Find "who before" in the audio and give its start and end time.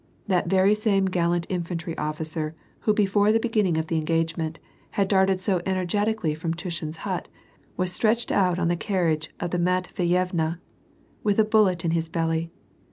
2.79-3.31